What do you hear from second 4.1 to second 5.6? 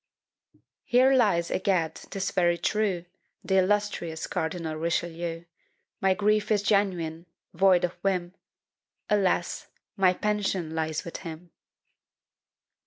Cardinal Richelieu: